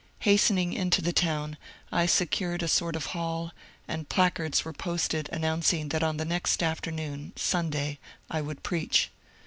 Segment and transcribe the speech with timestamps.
[0.21, 1.57] Hastening into the town
[1.91, 3.51] I secured a sort of hall,
[3.87, 9.11] and placards were posted announcing that on the next afternoon (Sunday) I would preach.